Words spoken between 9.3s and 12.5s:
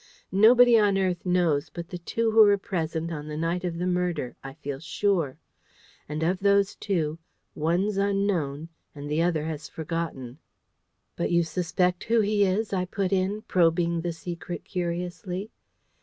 has forgotten." "But you suspect who he